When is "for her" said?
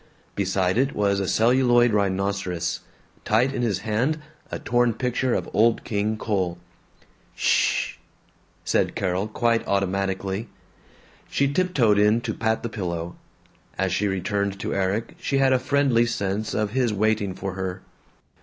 17.35-17.83